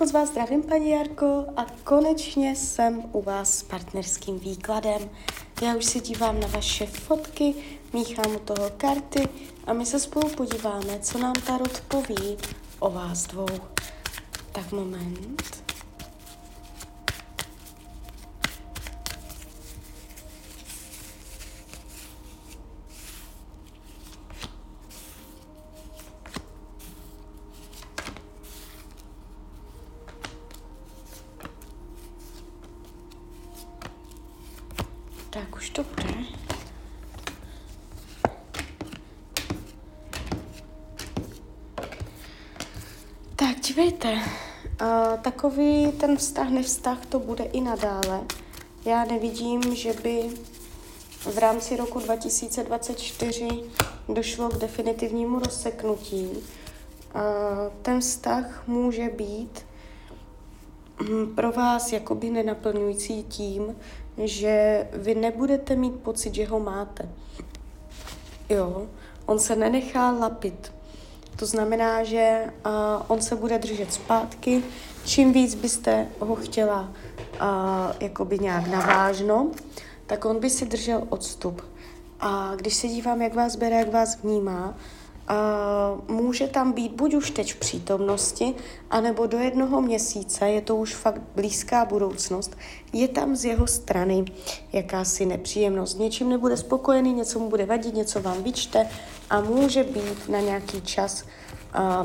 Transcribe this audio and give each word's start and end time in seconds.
Moc 0.00 0.12
vás 0.12 0.28
zdravím, 0.28 0.62
paní 0.62 0.90
Jarko, 0.90 1.44
a 1.56 1.66
konečně 1.84 2.56
jsem 2.56 3.02
u 3.12 3.22
vás 3.22 3.58
s 3.58 3.62
partnerským 3.62 4.38
výkladem. 4.38 5.10
Já 5.62 5.76
už 5.76 5.84
se 5.84 6.00
dívám 6.00 6.40
na 6.40 6.46
vaše 6.46 6.86
fotky, 6.86 7.54
míchám 7.92 8.36
u 8.36 8.38
toho 8.38 8.70
karty 8.76 9.28
a 9.66 9.72
my 9.72 9.86
se 9.86 10.00
spolu 10.00 10.28
podíváme, 10.28 10.98
co 11.00 11.18
nám 11.18 11.34
Tarot 11.46 11.80
poví 11.80 12.36
o 12.78 12.90
vás 12.90 13.26
dvou. 13.26 13.48
Tak 14.52 14.72
moment. 14.72 15.69
Tak 35.40 35.56
už 35.56 35.70
to 35.70 35.84
bude. 35.84 36.14
Tak 43.36 43.60
dívejte, 43.60 44.12
uh, 44.12 44.20
takový 45.22 45.92
ten 45.92 46.16
vztah, 46.16 46.50
nevztah 46.50 47.06
to 47.06 47.18
bude 47.18 47.44
i 47.44 47.60
nadále. 47.60 48.20
Já 48.84 49.04
nevidím, 49.04 49.74
že 49.74 49.92
by 49.92 50.30
v 51.20 51.38
rámci 51.38 51.76
roku 51.76 52.00
2024 52.00 53.48
došlo 54.08 54.48
k 54.48 54.58
definitivnímu 54.58 55.38
rozseknutí. 55.38 56.30
Ten 57.82 58.00
vztah 58.00 58.62
může 58.66 59.08
být 59.08 59.66
hm, 61.02 61.34
pro 61.34 61.52
vás 61.52 61.92
jakoby 61.92 62.30
nenaplňující 62.30 63.22
tím, 63.22 63.76
že 64.18 64.86
vy 64.92 65.14
nebudete 65.14 65.76
mít 65.76 65.94
pocit, 65.94 66.34
že 66.34 66.46
ho 66.46 66.60
máte. 66.60 67.08
Jo, 68.48 68.86
on 69.26 69.38
se 69.38 69.56
nenechá 69.56 70.10
lapit. 70.10 70.72
To 71.36 71.46
znamená, 71.46 72.04
že 72.04 72.44
uh, 72.66 72.72
on 73.08 73.22
se 73.22 73.36
bude 73.36 73.58
držet 73.58 73.92
zpátky. 73.92 74.62
Čím 75.04 75.32
víc 75.32 75.54
byste 75.54 76.06
ho 76.18 76.36
chtěla 76.36 76.80
uh, 76.80 77.46
jakoby 78.00 78.38
nějak 78.38 78.66
navážno, 78.66 79.50
tak 80.06 80.24
on 80.24 80.40
by 80.40 80.50
si 80.50 80.66
držel 80.66 81.06
odstup. 81.08 81.62
A 82.20 82.52
když 82.56 82.74
se 82.74 82.88
dívám, 82.88 83.22
jak 83.22 83.34
vás 83.34 83.56
bere, 83.56 83.76
jak 83.76 83.92
vás 83.92 84.22
vnímá, 84.22 84.74
může 86.08 86.46
tam 86.46 86.72
být 86.72 86.92
buď 86.92 87.14
už 87.14 87.30
teď 87.30 87.52
v 87.52 87.56
přítomnosti, 87.56 88.54
anebo 88.90 89.26
do 89.26 89.38
jednoho 89.38 89.80
měsíce, 89.80 90.48
je 90.48 90.60
to 90.60 90.76
už 90.76 90.94
fakt 90.94 91.22
blízká 91.34 91.84
budoucnost, 91.84 92.56
je 92.92 93.08
tam 93.08 93.36
z 93.36 93.44
jeho 93.44 93.66
strany 93.66 94.24
jakási 94.72 95.26
nepříjemnost. 95.26 95.98
Něčím 95.98 96.28
nebude 96.28 96.56
spokojený, 96.56 97.12
něco 97.12 97.38
mu 97.38 97.48
bude 97.48 97.66
vadit, 97.66 97.94
něco 97.94 98.22
vám 98.22 98.42
vyčte 98.42 98.86
a 99.30 99.40
může 99.40 99.84
být 99.84 100.28
na 100.28 100.40
nějaký 100.40 100.80
čas 100.80 101.24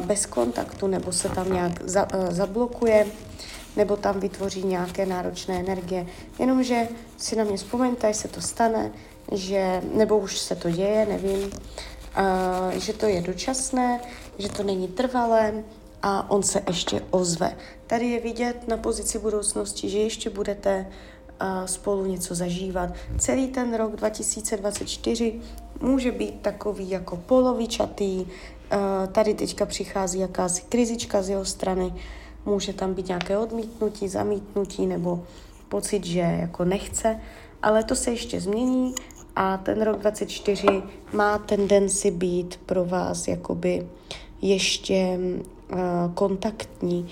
bez 0.05 0.25
kontaktu, 0.25 0.87
nebo 0.87 1.11
se 1.11 1.29
tam 1.29 1.53
nějak 1.53 1.89
za, 1.89 2.07
zablokuje, 2.29 3.07
nebo 3.75 3.95
tam 3.95 4.19
vytvoří 4.19 4.63
nějaké 4.63 5.05
náročné 5.05 5.59
energie. 5.59 6.07
Jenomže 6.39 6.87
si 7.17 7.35
na 7.35 7.43
mě 7.43 7.57
vzpomeňte, 7.57 8.07
až 8.07 8.15
se 8.15 8.27
to 8.27 8.41
stane, 8.41 8.91
že, 9.31 9.81
nebo 9.93 10.17
už 10.17 10.39
se 10.39 10.55
to 10.55 10.69
děje, 10.69 11.05
nevím, 11.05 11.51
že 12.71 12.93
to 12.93 13.05
je 13.05 13.21
dočasné, 13.21 14.01
že 14.37 14.49
to 14.49 14.63
není 14.63 14.87
trvalé 14.87 15.63
a 16.01 16.31
on 16.31 16.43
se 16.43 16.61
ještě 16.67 17.01
ozve. 17.09 17.57
Tady 17.87 18.05
je 18.05 18.19
vidět 18.19 18.67
na 18.67 18.77
pozici 18.77 19.19
budoucnosti, 19.19 19.89
že 19.89 19.99
ještě 19.99 20.29
budete 20.29 20.87
spolu 21.65 22.05
něco 22.05 22.35
zažívat. 22.35 22.89
Celý 23.19 23.47
ten 23.47 23.73
rok 23.73 23.95
2024 23.95 25.41
může 25.81 26.11
být 26.11 26.41
takový 26.41 26.89
jako 26.89 27.17
polovičatý, 27.17 28.25
tady 29.11 29.33
teďka 29.33 29.65
přichází 29.65 30.19
jakási 30.19 30.61
krizička 30.69 31.21
z 31.21 31.29
jeho 31.29 31.45
strany, 31.45 31.93
může 32.45 32.73
tam 32.73 32.93
být 32.93 33.07
nějaké 33.07 33.37
odmítnutí, 33.37 34.07
zamítnutí 34.07 34.85
nebo 34.85 35.23
pocit, 35.69 36.05
že 36.05 36.19
jako 36.19 36.65
nechce, 36.65 37.19
ale 37.61 37.83
to 37.83 37.95
se 37.95 38.11
ještě 38.11 38.41
změní 38.41 38.95
a 39.35 39.57
ten 39.57 39.81
rok 39.81 39.99
24 39.99 40.83
má 41.13 41.37
tendenci 41.37 42.11
být 42.11 42.59
pro 42.65 42.85
vás 42.85 43.27
jakoby 43.27 43.87
ještě 44.41 45.19
uh, 45.71 45.79
kontaktní. 46.13 47.07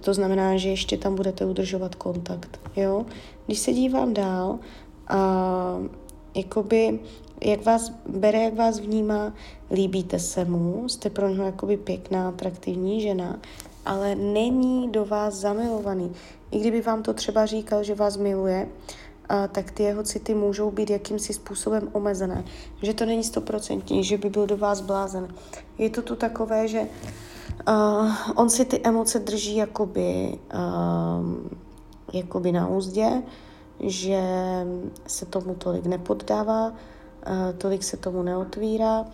To, 0.00 0.14
znamená, 0.14 0.56
že 0.56 0.68
ještě 0.68 0.96
tam 0.96 1.14
budete 1.14 1.44
udržovat 1.44 1.94
kontakt. 1.94 2.60
Jo? 2.76 3.06
Když 3.46 3.58
se 3.58 3.72
dívám 3.72 4.14
dál, 4.14 4.50
uh, 4.50 5.86
jakoby, 6.34 6.98
jak 7.44 7.64
vás 7.64 7.92
bere, 8.08 8.42
jak 8.42 8.54
vás 8.54 8.78
vnímá, 8.78 9.32
líbíte 9.70 10.18
se 10.18 10.44
mu, 10.44 10.88
jste 10.88 11.10
pro 11.10 11.28
něho 11.28 11.44
jakoby 11.44 11.76
pěkná, 11.76 12.28
atraktivní 12.28 13.00
žena, 13.00 13.40
ale 13.86 14.14
není 14.14 14.90
do 14.90 15.04
vás 15.04 15.34
zamilovaný. 15.34 16.12
I 16.50 16.58
kdyby 16.58 16.80
vám 16.80 17.02
to 17.02 17.14
třeba 17.14 17.46
říkal, 17.46 17.82
že 17.82 17.94
vás 17.94 18.16
miluje, 18.16 18.68
a, 18.68 19.11
tak 19.52 19.70
ty 19.70 19.82
jeho 19.82 20.02
city 20.02 20.34
můžou 20.34 20.70
být 20.70 20.90
jakýmsi 20.90 21.32
způsobem 21.32 21.88
omezené. 21.92 22.44
Že 22.82 22.94
to 22.94 23.06
není 23.06 23.24
stoprocentní, 23.24 24.04
že 24.04 24.18
by 24.18 24.30
byl 24.30 24.46
do 24.46 24.56
vás 24.56 24.80
blázen. 24.80 25.28
Je 25.78 25.90
to 25.90 26.02
tu 26.02 26.16
takové, 26.16 26.68
že 26.68 26.80
uh, 27.68 28.10
on 28.34 28.50
si 28.50 28.64
ty 28.64 28.80
emoce 28.84 29.18
drží 29.18 29.56
jakoby, 29.56 30.38
uh, 30.54 31.26
jakoby 32.12 32.52
na 32.52 32.68
úzdě, 32.68 33.22
že 33.80 34.22
se 35.06 35.26
tomu 35.26 35.54
tolik 35.54 35.86
nepoddává, 35.86 36.68
uh, 36.68 36.74
tolik 37.58 37.84
se 37.84 37.96
tomu 37.96 38.22
neotvírá 38.22 39.04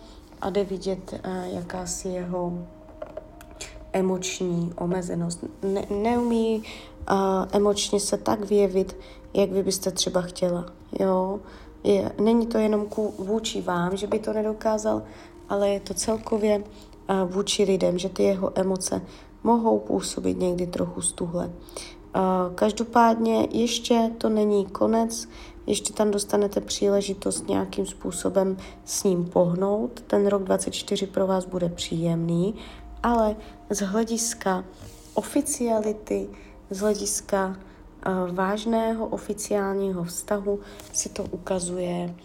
a 0.41 0.49
jde 0.49 0.63
vidět 0.63 1.13
uh, 1.13 1.53
jakási 1.55 2.09
jeho 2.09 2.67
emoční 3.93 4.73
omezenost. 4.75 5.43
Ne, 5.63 5.85
neumí 5.89 6.63
uh, 7.11 7.17
emočně 7.51 7.99
se 7.99 8.17
tak 8.17 8.45
vyjevit, 8.45 8.97
jak 9.33 9.51
vy 9.51 9.63
byste 9.63 9.91
třeba 9.91 10.21
chtěla. 10.21 10.65
Jo? 10.99 11.39
Je, 11.83 12.11
není 12.21 12.47
to 12.47 12.57
jenom 12.57 12.85
ku, 12.85 13.13
vůči 13.17 13.61
vám, 13.61 13.97
že 13.97 14.07
by 14.07 14.19
to 14.19 14.33
nedokázal, 14.33 15.01
ale 15.49 15.69
je 15.69 15.79
to 15.79 15.93
celkově 15.93 16.57
uh, 16.57 17.31
vůči 17.31 17.63
lidem, 17.63 17.97
že 17.97 18.09
ty 18.09 18.23
jeho 18.23 18.51
emoce 18.55 19.01
mohou 19.43 19.79
působit 19.79 20.39
někdy 20.39 20.67
trochu 20.67 21.01
stuhle. 21.01 21.45
Uh, 21.45 22.55
každopádně 22.55 23.47
ještě 23.51 24.11
to 24.17 24.29
není 24.29 24.65
konec, 24.65 25.27
ještě 25.67 25.93
tam 25.93 26.11
dostanete 26.11 26.61
příležitost 26.61 27.47
nějakým 27.47 27.85
způsobem 27.85 28.57
s 28.85 29.03
ním 29.03 29.25
pohnout. 29.25 30.01
Ten 30.07 30.27
rok 30.27 30.43
24 30.43 31.07
pro 31.07 31.27
vás 31.27 31.45
bude 31.45 31.69
příjemný, 31.69 32.55
ale 33.03 33.35
z 33.69 33.79
hlediska 33.79 34.65
oficiality, 35.13 36.29
z 36.69 36.79
hlediska 36.79 37.47
uh, 37.47 38.35
vážného 38.35 39.07
oficiálního 39.07 40.03
vztahu 40.03 40.59
se 40.93 41.09
to 41.09 41.23
ukazuje 41.23 42.15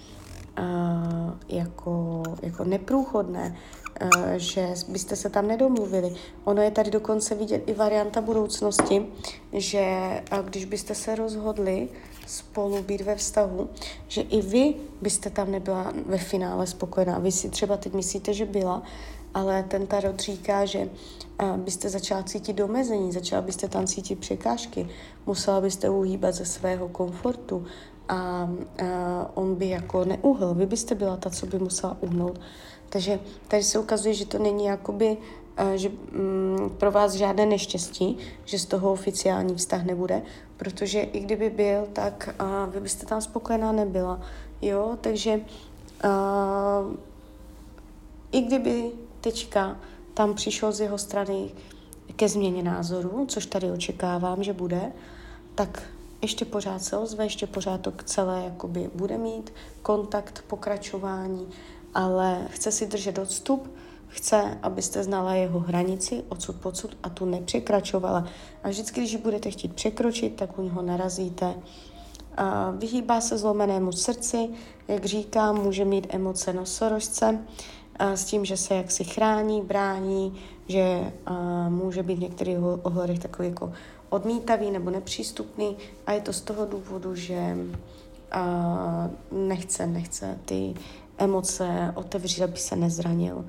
uh, 0.59 1.35
jako, 1.49 2.23
jako 2.43 2.65
neprůchodné, 2.65 3.57
uh, 4.03 4.33
že 4.37 4.75
byste 4.89 5.17
se 5.17 5.31
tam 5.31 5.47
nedomluvili. 5.47 6.15
Ono 6.45 6.63
je 6.63 6.71
tady 6.71 6.91
dokonce 6.91 7.35
vidět 7.35 7.63
i 7.67 7.75
varianta 7.75 8.21
budoucnosti, 8.21 9.07
že 9.53 9.87
uh, 10.33 10.39
když 10.39 10.65
byste 10.65 10.95
se 10.95 11.15
rozhodli 11.15 11.89
spolu 12.27 12.83
být 12.83 13.01
ve 13.01 13.17
vztahu, 13.17 13.69
že 14.09 14.21
i 14.21 14.43
vy 14.43 14.75
byste 15.01 15.31
tam 15.31 15.51
nebyla 15.51 15.93
ve 16.07 16.19
finále 16.19 16.67
spokojená. 16.67 17.19
Vy 17.19 17.33
si 17.33 17.51
třeba 17.51 17.77
teď 17.77 17.93
myslíte, 17.93 18.33
že 18.33 18.45
byla, 18.45 18.83
ale 19.35 19.63
ten 19.63 19.87
tarot 19.87 20.21
říká, 20.21 20.65
že 20.65 20.89
byste 21.57 21.89
začala 21.89 22.23
cítit 22.23 22.53
domezení, 22.53 23.13
začala 23.13 23.43
byste 23.43 23.69
tam 23.69 23.87
cítit 23.87 24.19
překážky, 24.19 24.89
musela 25.27 25.61
byste 25.61 25.89
uhýbat 25.89 26.35
ze 26.35 26.45
svého 26.45 26.89
komfortu 26.89 27.67
a, 28.09 28.15
a 28.17 28.49
on 29.35 29.55
by 29.55 29.69
jako 29.69 30.05
neuhl, 30.05 30.55
vy 30.55 30.67
byste 30.67 30.95
byla 30.95 31.17
ta, 31.17 31.31
co 31.31 31.47
by 31.47 31.59
musela 31.59 31.97
uhnout. 32.01 32.41
Takže 32.89 33.21
tady 33.49 33.63
se 33.63 33.79
ukazuje, 33.79 34.15
že 34.15 34.27
to 34.27 34.39
není 34.39 34.65
jakoby 34.65 35.17
že 35.75 35.89
mm, 35.89 36.71
pro 36.79 36.91
vás 36.91 37.13
žádné 37.13 37.47
neštěstí, 37.47 38.19
že 38.45 38.59
z 38.59 38.67
toho 38.67 38.93
oficiální 38.93 39.55
vztah 39.55 39.85
nebude, 39.85 40.23
protože 40.57 41.01
i 41.01 41.21
kdyby 41.21 41.51
byl, 41.51 41.87
tak 41.93 42.35
uh, 42.41 42.75
vy 42.75 42.81
byste 42.81 43.07
tam 43.07 43.21
spokojená 43.21 43.73
nebyla. 43.73 44.21
Jo, 44.63 44.99
takže 45.01 45.41
uh, 46.05 46.95
i 48.33 48.41
kdyby 48.41 48.93
teďka 49.25 49.77
tam 50.15 50.35
přišel 50.35 50.73
z 50.73 50.81
jeho 50.81 50.99
strany 50.99 51.51
ke 52.17 52.29
změně 52.29 52.63
názoru, 52.63 53.27
což 53.29 53.47
tady 53.47 53.71
očekávám, 53.71 54.43
že 54.43 54.53
bude, 54.53 54.93
tak 55.55 55.83
ještě 56.23 56.45
pořád 56.45 56.83
se 56.83 56.97
ozve, 56.97 57.25
ještě 57.25 57.47
pořád 57.47 57.81
to 57.81 57.93
celé 58.05 58.45
jakoby 58.45 58.91
bude 58.95 59.19
mít 59.19 59.53
kontakt, 59.83 60.45
pokračování, 60.47 61.49
ale 61.95 62.49
chce 62.51 62.73
si 62.73 62.87
držet 62.87 63.19
odstup, 63.19 63.71
chce, 64.09 64.59
abyste 64.63 65.05
znala 65.05 65.35
jeho 65.35 65.61
hranici, 65.61 66.25
odsud 66.29 66.57
pocud 66.57 66.97
a 67.03 67.09
tu 67.09 67.25
nepřekračovala. 67.25 68.29
A 68.63 68.69
vždycky, 68.69 69.01
když 69.01 69.17
budete 69.17 69.51
chtít 69.51 69.75
překročit, 69.75 70.37
tak 70.37 70.59
u 70.59 70.63
něho 70.63 70.83
narazíte. 70.83 71.55
A 72.37 72.71
vyhýbá 72.71 73.21
se 73.21 73.39
zlomenému 73.39 73.93
srdci, 73.93 74.49
jak 74.89 75.05
říkám, 75.05 75.63
může 75.63 75.85
mít 75.85 76.07
emoce 76.11 76.53
nosorožce, 76.53 77.39
s 78.01 78.25
tím, 78.25 78.45
že 78.45 78.57
se 78.57 78.75
jaksi 78.75 79.05
chrání, 79.05 79.63
brání, 79.63 80.41
že 80.69 81.13
může 81.69 82.03
být 82.03 82.15
v 82.17 82.23
některých 82.23 82.59
ohledech 82.83 83.19
takový 83.19 83.49
jako 83.49 83.73
odmítavý 84.09 84.71
nebo 84.71 84.91
nepřístupný 84.91 85.77
a 86.07 86.13
je 86.13 86.21
to 86.21 86.33
z 86.33 86.41
toho 86.41 86.67
důvodu, 86.67 87.15
že 87.15 87.57
nechce, 89.33 89.87
nechce 89.87 90.39
ty 90.45 90.75
emoce 91.19 91.93
otevřít, 91.95 92.43
aby 92.43 92.57
se 92.57 92.77
nezranil. 92.77 93.45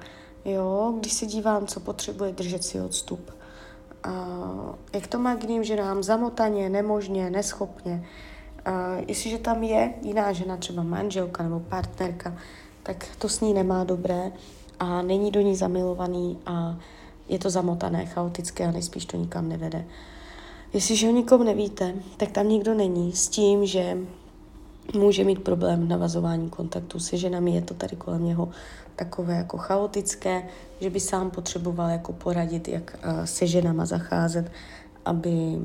Jo, 0.46 0.94
když 1.00 1.14
se 1.14 1.26
dívám, 1.26 1.68
co 1.68 1.80
potřebuje, 1.80 2.32
držet 2.32 2.64
si 2.64 2.82
odstup. 2.82 3.32
A 4.04 4.12
jak 4.94 5.08
to 5.08 5.20
má 5.20 5.36
k 5.36 5.44
ním 5.44 5.64
ženám 5.64 6.04
zamotaně, 6.04 6.70
nemožně, 6.70 7.30
neschopně. 7.30 8.06
A 8.66 8.96
jestliže 9.08 9.38
tam 9.38 9.64
je 9.64 9.94
jiná 10.02 10.34
žena, 10.34 10.58
třeba 10.58 10.84
manželka 10.84 11.44
nebo 11.44 11.60
partnerka, 11.60 12.38
tak 12.86 13.06
to 13.18 13.30
s 13.30 13.42
ní 13.42 13.54
nemá 13.54 13.84
dobré 13.84 14.32
a 14.80 15.02
není 15.02 15.32
do 15.32 15.42
ní 15.42 15.56
zamilovaný 15.56 16.38
a 16.46 16.78
je 17.30 17.40
to 17.40 17.50
zamotané, 17.50 18.06
chaotické 18.06 18.68
a 18.68 18.72
nejspíš 18.72 19.06
to 19.06 19.18
nikam 19.18 19.50
nevede. 19.50 19.86
Jestliže 20.74 21.10
o 21.10 21.12
nikom 21.12 21.46
nevíte, 21.46 21.94
tak 22.18 22.32
tam 22.32 22.50
nikdo 22.50 22.74
není 22.74 23.12
s 23.12 23.28
tím, 23.28 23.66
že 23.66 23.98
může 24.94 25.24
mít 25.24 25.44
problém 25.44 25.86
v 25.86 25.90
navazování 25.90 26.50
kontaktu 26.50 27.00
se 27.00 27.18
ženami, 27.18 27.52
je 27.52 27.62
to 27.62 27.74
tady 27.74 27.96
kolem 27.96 28.26
něho 28.26 28.50
takové 28.96 29.34
jako 29.34 29.58
chaotické, 29.58 30.44
že 30.80 30.90
by 30.90 31.00
sám 31.00 31.32
potřeboval 31.32 31.90
jako 31.90 32.14
poradit, 32.14 32.68
jak 32.68 32.98
se 33.26 33.48
ženama 33.48 33.86
zacházet, 33.86 34.52
aby 35.06 35.60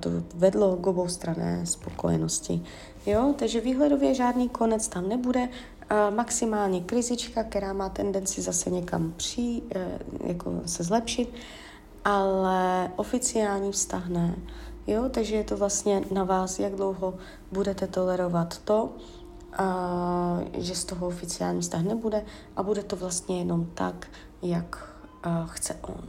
to 0.00 0.10
vedlo 0.34 0.76
k 0.76 0.86
obou 0.86 1.08
strané 1.08 1.66
spokojenosti. 1.66 2.62
Jo, 3.06 3.34
takže 3.38 3.60
výhledově 3.60 4.14
žádný 4.14 4.48
konec 4.48 4.88
tam 4.88 5.08
nebude, 5.08 5.48
maximálně 6.10 6.80
krizička, 6.80 7.44
která 7.44 7.72
má 7.72 7.88
tendenci 7.88 8.42
zase 8.42 8.70
někam 8.70 9.12
přijít, 9.16 9.76
e, 9.76 9.98
jako 10.24 10.52
se 10.66 10.84
zlepšit, 10.84 11.34
ale 12.04 12.90
oficiální 12.96 13.72
vztah 13.72 14.08
ne. 14.08 14.34
Jo, 14.86 15.08
takže 15.08 15.36
je 15.36 15.44
to 15.44 15.56
vlastně 15.56 16.02
na 16.10 16.24
vás, 16.24 16.58
jak 16.58 16.74
dlouho 16.74 17.14
budete 17.52 17.86
tolerovat 17.86 18.58
to, 18.58 18.96
a, 19.58 20.38
že 20.58 20.74
z 20.74 20.84
toho 20.84 21.06
oficiální 21.06 21.60
vztah 21.60 21.82
nebude 21.82 22.24
a 22.56 22.62
bude 22.62 22.82
to 22.82 22.96
vlastně 22.96 23.38
jenom 23.38 23.66
tak, 23.74 24.06
jak 24.42 24.96
a, 25.22 25.46
chce 25.46 25.74
on. 25.82 26.04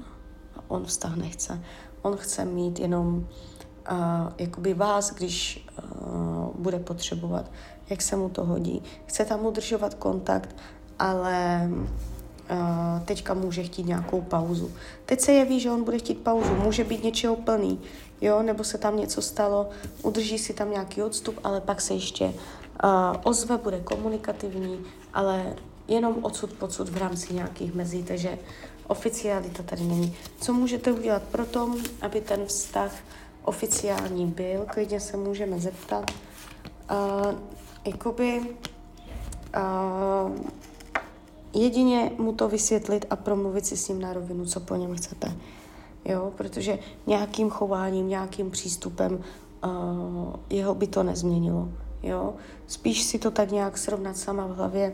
On 0.67 0.85
vztah 0.85 1.15
nechce. 1.15 1.63
On 2.01 2.17
chce 2.17 2.45
mít 2.45 2.79
jenom 2.79 3.27
a, 3.85 4.29
jakoby 4.37 4.73
vás, 4.73 5.13
když 5.13 5.67
a, 5.77 5.81
bude 6.55 6.79
potřebovat, 6.79 7.51
jak 7.89 8.01
se 8.01 8.15
mu 8.15 8.29
to 8.29 8.45
hodí. 8.45 8.83
Chce 9.05 9.25
tam 9.25 9.45
udržovat 9.45 9.93
kontakt, 9.93 10.55
ale 10.99 11.69
uh, 11.71 13.03
teďka 13.05 13.33
může 13.33 13.63
chtít 13.63 13.85
nějakou 13.85 14.21
pauzu. 14.21 14.71
Teď 15.05 15.21
se 15.21 15.31
jeví, 15.31 15.59
že 15.59 15.71
on 15.71 15.83
bude 15.83 15.97
chtít 15.97 16.17
pauzu, 16.17 16.55
může 16.55 16.83
být 16.83 17.03
něčeho 17.03 17.35
plný, 17.35 17.79
jo, 18.21 18.43
nebo 18.43 18.63
se 18.63 18.77
tam 18.77 18.97
něco 18.97 19.21
stalo, 19.21 19.69
udrží 20.01 20.37
si 20.37 20.53
tam 20.53 20.71
nějaký 20.71 21.03
odstup, 21.03 21.39
ale 21.43 21.61
pak 21.61 21.81
se 21.81 21.93
ještě 21.93 22.25
uh, 22.25 22.31
ozve, 23.23 23.57
bude 23.57 23.79
komunikativní, 23.79 24.79
ale 25.13 25.55
jenom 25.87 26.15
odsud 26.21 26.53
pocud 26.53 26.89
v 26.89 26.97
rámci 26.97 27.33
nějakých 27.33 27.73
mezí, 27.73 28.03
takže 28.03 28.37
oficiálita 28.87 29.63
tady 29.63 29.83
není. 29.83 30.15
Co 30.41 30.53
můžete 30.53 30.91
udělat 30.91 31.23
pro 31.23 31.45
to, 31.45 31.75
aby 32.01 32.21
ten 32.21 32.45
vztah 32.45 32.91
oficiální 33.45 34.25
byl, 34.25 34.65
klidně 34.67 34.99
se 34.99 35.17
můžeme 35.17 35.59
zeptat. 35.59 36.11
Uh, 36.91 37.39
jakoby 37.85 38.41
uh, 39.57 40.31
jedině 41.53 42.11
mu 42.17 42.33
to 42.33 42.49
vysvětlit 42.49 43.05
a 43.09 43.15
promluvit 43.15 43.65
si 43.65 43.77
s 43.77 43.87
ním 43.89 44.01
na 44.01 44.13
rovinu, 44.13 44.45
co 44.45 44.59
po 44.59 44.75
něm 44.75 44.95
chcete. 44.95 45.35
Jo, 46.05 46.31
protože 46.35 46.79
nějakým 47.07 47.49
chováním, 47.49 48.07
nějakým 48.07 48.51
přístupem 48.51 49.23
uh, 49.65 50.33
jeho 50.49 50.75
by 50.75 50.87
to 50.87 51.03
nezměnilo. 51.03 51.69
Jo, 52.03 52.33
spíš 52.67 53.03
si 53.03 53.19
to 53.19 53.31
tak 53.31 53.51
nějak 53.51 53.77
srovnat 53.77 54.17
sama 54.17 54.45
v 54.47 54.55
hlavě, 54.55 54.93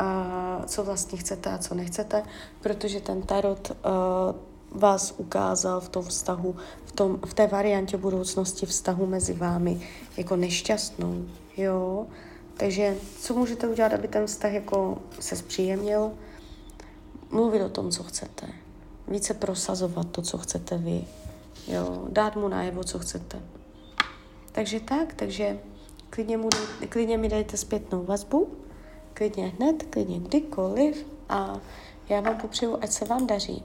uh, 0.00 0.64
co 0.64 0.84
vlastně 0.84 1.18
chcete 1.18 1.50
a 1.50 1.58
co 1.58 1.74
nechcete, 1.74 2.22
protože 2.60 3.00
ten 3.00 3.22
tarot 3.22 3.70
uh, 3.70 4.36
vás 4.70 5.14
ukázal 5.16 5.80
v 5.80 5.88
tom 5.88 6.04
vztahu, 6.04 6.56
v, 6.84 6.92
tom, 6.92 7.18
v 7.26 7.34
té 7.34 7.46
variantě 7.46 7.96
budoucnosti 7.96 8.66
vztahu 8.66 9.06
mezi 9.06 9.32
vámi 9.32 9.88
jako 10.16 10.36
nešťastnou. 10.36 11.24
Jo, 11.56 12.06
takže 12.56 12.96
co 13.20 13.34
můžete 13.34 13.68
udělat, 13.68 13.92
aby 13.92 14.08
ten 14.08 14.26
vztah 14.26 14.52
jako 14.52 14.98
se 15.20 15.36
zpříjemnil? 15.36 16.12
Mluvit 17.30 17.62
o 17.62 17.68
tom, 17.68 17.90
co 17.90 18.02
chcete. 18.02 18.46
Více 19.08 19.34
prosazovat 19.34 20.06
to, 20.10 20.22
co 20.22 20.38
chcete 20.38 20.78
vy. 20.78 21.04
Jo, 21.68 22.06
dát 22.08 22.36
mu 22.36 22.48
najevo, 22.48 22.84
co 22.84 22.98
chcete. 22.98 23.42
Takže 24.52 24.80
tak, 24.80 25.14
takže 25.14 25.58
klidně, 26.10 26.36
mu, 26.36 26.48
klidně 26.88 27.18
mi 27.18 27.28
dejte 27.28 27.56
zpětnou 27.56 28.04
vazbu, 28.04 28.48
klidně 29.14 29.46
hned, 29.46 29.82
klidně 29.90 30.20
kdykoliv 30.20 31.06
a 31.28 31.60
já 32.08 32.20
vám 32.20 32.36
popřeju, 32.36 32.78
ať 32.80 32.90
se 32.90 33.04
vám 33.04 33.26
daří, 33.26 33.64